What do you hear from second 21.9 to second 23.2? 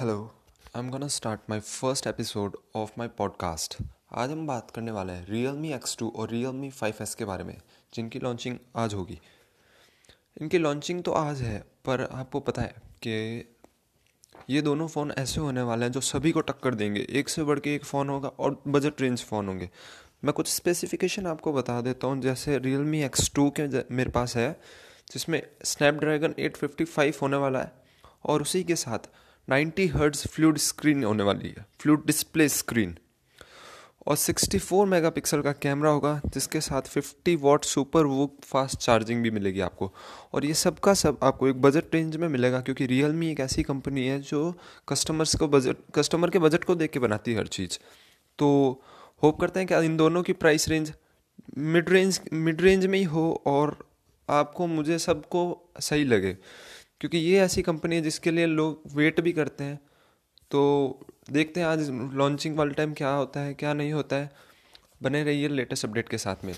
हूँ, जैसे real me